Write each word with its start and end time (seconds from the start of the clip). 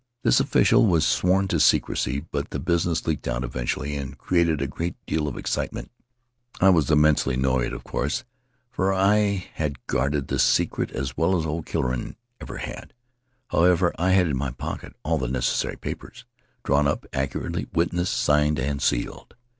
This 0.23 0.39
official 0.39 0.87
was 0.87 1.05
sworn 1.05 1.47
to 1.49 1.59
secrecy, 1.59 2.19
but 2.31 2.49
the 2.49 2.57
business 2.59 3.05
leaked 3.05 3.27
out 3.27 3.43
eventually 3.43 3.95
and 3.95 4.17
created 4.17 4.59
a 4.59 4.65
great 4.65 4.95
deal 5.05 5.27
of 5.27 5.37
excitement. 5.37 5.91
I 6.59 6.69
was 6.69 6.89
im 6.89 7.03
mensely 7.03 7.35
annoyed, 7.35 7.71
of 7.71 7.83
course, 7.83 8.23
for 8.71 8.91
I 8.91 9.47
had 9.53 9.85
guarded 9.85 10.27
the 10.27 10.39
secret 10.39 10.89
as 10.89 11.15
well 11.17 11.37
as 11.37 11.45
old 11.45 11.67
Killorain 11.67 12.15
ever 12.39 12.57
had. 12.57 12.95
However, 13.49 13.93
I 13.99 14.09
had 14.09 14.25
in 14.25 14.37
my 14.37 14.49
pocket 14.49 14.95
all 15.03 15.19
the 15.19 15.27
necessary 15.27 15.75
papers, 15.77 16.25
drawn 16.63 16.87
up 16.87 17.05
accurately, 17.13 17.67
witnessed, 17.71 18.17
signed, 18.17 18.57
and 18.57 18.81
sealed. 18.81 19.35